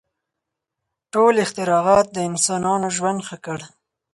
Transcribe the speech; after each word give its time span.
•ټول 1.13 1.33
اختراعات 1.45 2.07
د 2.13 2.17
انسانانو 2.29 2.87
ژوند 2.97 3.19
ښه 3.27 3.37
کړ. 3.45 3.59